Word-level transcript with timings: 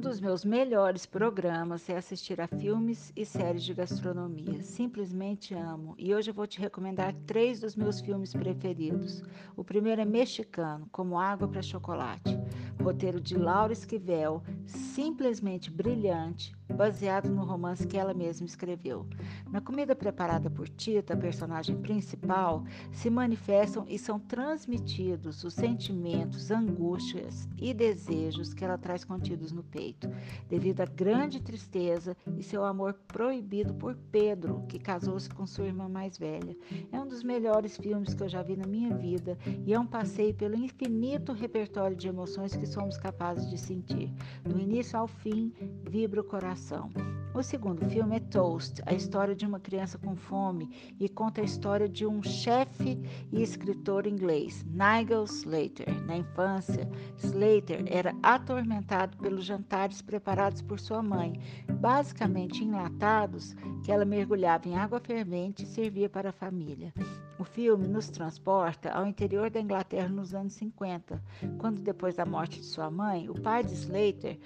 dos 0.00 0.18
meus 0.18 0.46
melhores 0.46 1.04
programas 1.04 1.86
é 1.90 1.96
assistir 1.96 2.40
a 2.40 2.46
filmes 2.46 3.12
e 3.14 3.26
séries 3.26 3.62
de 3.62 3.74
gastronomia. 3.74 4.62
Simplesmente 4.62 5.54
amo. 5.54 5.94
E 5.98 6.14
hoje 6.14 6.30
eu 6.30 6.34
vou 6.34 6.46
te 6.46 6.58
recomendar 6.58 7.14
três 7.26 7.60
dos 7.60 7.76
meus 7.76 8.00
filmes 8.00 8.32
preferidos. 8.32 9.22
O 9.54 9.62
primeiro 9.62 10.00
é 10.00 10.04
mexicano, 10.06 10.88
como 10.90 11.18
Água 11.18 11.46
para 11.46 11.60
Chocolate. 11.60 12.38
Roteiro 12.82 13.20
de 13.20 13.36
Laura 13.36 13.74
Esquivel, 13.74 14.42
simplesmente 14.70 15.70
brilhante, 15.70 16.54
baseado 16.74 17.28
no 17.28 17.44
romance 17.44 17.86
que 17.86 17.98
ela 17.98 18.14
mesma 18.14 18.46
escreveu. 18.46 19.06
Na 19.50 19.60
comida 19.60 19.94
preparada 19.94 20.48
por 20.48 20.68
Tita, 20.68 21.14
a 21.14 21.16
personagem 21.16 21.76
principal, 21.76 22.64
se 22.92 23.10
manifestam 23.10 23.84
e 23.88 23.98
são 23.98 24.18
transmitidos 24.18 25.42
os 25.44 25.54
sentimentos, 25.54 26.50
angústias 26.50 27.48
e 27.58 27.74
desejos 27.74 28.54
que 28.54 28.64
ela 28.64 28.78
traz 28.78 29.04
contidos 29.04 29.52
no 29.52 29.62
peito, 29.62 30.08
devido 30.48 30.80
à 30.80 30.84
grande 30.84 31.40
tristeza 31.40 32.16
e 32.36 32.42
seu 32.42 32.64
amor 32.64 32.94
proibido 33.08 33.74
por 33.74 33.96
Pedro, 34.12 34.64
que 34.68 34.78
casou-se 34.78 35.28
com 35.28 35.46
sua 35.46 35.66
irmã 35.66 35.88
mais 35.88 36.16
velha. 36.16 36.56
É 36.92 37.00
um 37.00 37.08
dos 37.08 37.22
melhores 37.22 37.76
filmes 37.76 38.14
que 38.14 38.22
eu 38.22 38.28
já 38.28 38.42
vi 38.42 38.56
na 38.56 38.66
minha 38.66 38.94
vida 38.96 39.36
e 39.66 39.74
é 39.74 39.78
um 39.78 39.86
passeio 39.86 40.34
pelo 40.34 40.56
infinito 40.56 41.32
repertório 41.32 41.96
de 41.96 42.08
emoções 42.08 42.54
que 42.54 42.66
somos 42.66 42.96
capazes 42.96 43.48
de 43.48 43.58
sentir. 43.58 44.12
Do 44.44 44.59
início 44.60 44.98
ao 44.98 45.06
fim, 45.06 45.52
vibra 45.88 46.20
o 46.20 46.24
coração. 46.24 46.90
O 47.32 47.44
segundo 47.44 47.88
filme 47.88 48.16
é 48.16 48.20
Toast, 48.20 48.82
a 48.84 48.92
história 48.92 49.36
de 49.36 49.46
uma 49.46 49.60
criança 49.60 49.96
com 49.96 50.16
fome, 50.16 50.68
e 50.98 51.08
conta 51.08 51.40
a 51.40 51.44
história 51.44 51.88
de 51.88 52.04
um 52.04 52.20
chefe 52.24 52.98
e 53.30 53.40
escritor 53.40 54.04
inglês, 54.04 54.64
Nigel 54.64 55.22
Slater. 55.24 56.04
Na 56.06 56.16
infância, 56.16 56.90
Slater 57.18 57.84
era 57.86 58.16
atormentado 58.20 59.16
pelos 59.18 59.44
jantares 59.44 60.02
preparados 60.02 60.60
por 60.60 60.80
sua 60.80 61.04
mãe, 61.04 61.40
basicamente 61.80 62.64
enlatados 62.64 63.54
que 63.84 63.92
ela 63.92 64.04
mergulhava 64.04 64.68
em 64.68 64.76
água 64.76 64.98
fervente 64.98 65.62
e 65.62 65.68
servia 65.68 66.08
para 66.08 66.30
a 66.30 66.32
família. 66.32 66.92
O 67.38 67.44
filme 67.44 67.86
nos 67.86 68.10
transporta 68.10 68.90
ao 68.90 69.06
interior 69.06 69.48
da 69.50 69.60
Inglaterra 69.60 70.08
nos 70.08 70.34
anos 70.34 70.54
50, 70.54 71.22
quando, 71.58 71.80
depois 71.80 72.16
da 72.16 72.26
morte 72.26 72.58
de 72.58 72.66
sua 72.66 72.90
mãe, 72.90 73.30
o 73.30 73.40
pai 73.40 73.62
de 73.62 73.72
Slater 73.72 74.38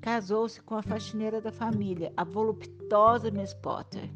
casou-se 0.00 0.60
com 0.62 0.74
a 0.74 0.82
faxineira 0.82 1.40
da 1.40 1.52
família, 1.52 2.12
a 2.16 2.24
voluptuosa 2.24 3.30
Miss 3.30 3.54
Potter. 3.54 4.10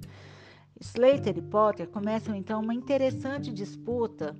Slater 0.80 1.36
e 1.38 1.42
Potter 1.42 1.88
começam 1.88 2.34
então 2.34 2.60
uma 2.60 2.74
interessante 2.74 3.52
disputa 3.52 4.36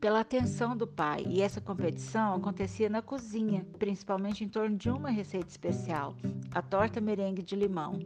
pela 0.00 0.20
atenção 0.20 0.76
do 0.76 0.86
pai, 0.86 1.24
e 1.26 1.40
essa 1.40 1.60
competição 1.60 2.34
acontecia 2.34 2.88
na 2.88 3.00
cozinha, 3.00 3.66
principalmente 3.78 4.44
em 4.44 4.48
torno 4.48 4.76
de 4.76 4.90
uma 4.90 5.10
receita 5.10 5.48
especial, 5.48 6.14
a 6.50 6.60
torta 6.60 7.00
merengue 7.00 7.42
de 7.42 7.56
limão. 7.56 7.98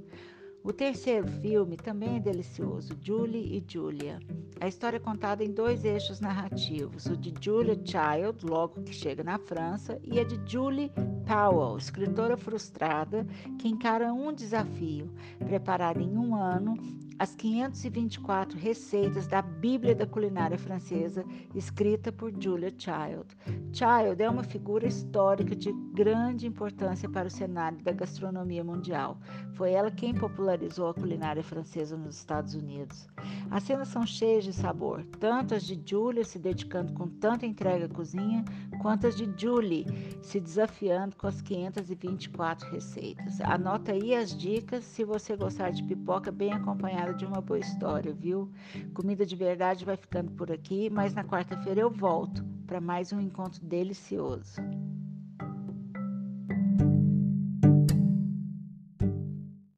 O 0.62 0.74
terceiro 0.74 1.26
filme 1.26 1.74
também 1.74 2.16
é 2.16 2.20
delicioso, 2.20 2.94
Julie 3.00 3.56
e 3.56 3.64
Julia. 3.66 4.20
A 4.60 4.68
história 4.68 4.98
é 4.98 5.00
contada 5.00 5.42
em 5.42 5.50
dois 5.50 5.86
eixos 5.86 6.20
narrativos, 6.20 7.06
o 7.06 7.16
de 7.16 7.32
Julia 7.40 7.74
Child, 7.74 8.44
logo 8.44 8.82
que 8.82 8.92
chega 8.92 9.24
na 9.24 9.38
França, 9.38 9.98
e 10.04 10.20
a 10.20 10.24
de 10.24 10.38
Julie 10.44 10.92
Powell, 11.26 11.78
escritora 11.78 12.36
frustrada 12.36 13.26
que 13.58 13.68
encara 13.68 14.12
um 14.12 14.34
desafio, 14.34 15.10
preparar 15.38 15.96
em 15.96 16.18
um 16.18 16.34
ano 16.34 16.76
as 17.20 17.34
524 17.34 18.58
receitas 18.58 19.26
da 19.26 19.42
Bíblia 19.42 19.94
da 19.94 20.06
culinária 20.06 20.56
francesa, 20.56 21.22
escrita 21.54 22.10
por 22.10 22.32
Julia 22.42 22.70
Child. 22.70 23.36
Child 23.74 24.22
é 24.22 24.30
uma 24.30 24.42
figura 24.42 24.86
histórica 24.86 25.54
de 25.54 25.70
grande 25.92 26.46
importância 26.46 27.10
para 27.10 27.28
o 27.28 27.30
cenário 27.30 27.76
da 27.82 27.92
gastronomia 27.92 28.64
mundial. 28.64 29.18
Foi 29.52 29.70
ela 29.70 29.90
quem 29.90 30.14
popularizou 30.14 30.88
a 30.88 30.94
culinária 30.94 31.42
francesa 31.42 31.94
nos 31.94 32.16
Estados 32.16 32.54
Unidos. 32.54 33.06
As 33.50 33.64
cenas 33.64 33.88
são 33.88 34.06
cheias 34.06 34.44
de 34.44 34.52
sabor, 34.52 35.04
tanto 35.18 35.56
as 35.56 35.64
de 35.64 35.80
Julia 35.84 36.24
se 36.24 36.38
dedicando 36.38 36.92
com 36.92 37.08
tanta 37.08 37.44
entrega 37.44 37.86
à 37.86 37.88
cozinha, 37.88 38.44
quanto 38.80 39.08
as 39.08 39.16
de 39.16 39.28
Julie 39.36 39.84
se 40.22 40.38
desafiando 40.38 41.16
com 41.16 41.26
as 41.26 41.42
524 41.42 42.70
receitas. 42.70 43.40
Anota 43.40 43.90
aí 43.90 44.14
as 44.14 44.36
dicas 44.36 44.84
se 44.84 45.04
você 45.04 45.36
gostar 45.36 45.70
de 45.70 45.82
pipoca 45.82 46.30
bem 46.30 46.52
acompanhada 46.52 47.12
de 47.12 47.26
uma 47.26 47.40
boa 47.40 47.58
história, 47.58 48.12
viu? 48.12 48.48
Comida 48.94 49.26
de 49.26 49.34
verdade 49.34 49.84
vai 49.84 49.96
ficando 49.96 50.30
por 50.30 50.52
aqui, 50.52 50.88
mas 50.88 51.12
na 51.12 51.24
quarta-feira 51.24 51.80
eu 51.80 51.90
volto 51.90 52.44
para 52.68 52.80
mais 52.80 53.12
um 53.12 53.20
encontro 53.20 53.60
delicioso. 53.64 54.60